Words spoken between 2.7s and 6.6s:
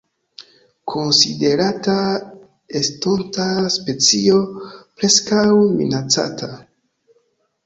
estonta specio Preskaŭ Minacata.